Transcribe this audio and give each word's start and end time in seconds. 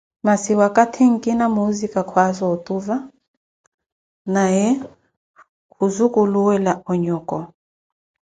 Masi 0.25 0.51
wakathi 0.59 1.03
nkina 1.13 1.45
muusika 1.55 2.01
khwaaza 2.09 2.43
otuva 2.55 2.95
na 4.33 4.43
we 4.53 4.63
khuzukuluwela 5.73 6.73
onyoko. 6.91 7.37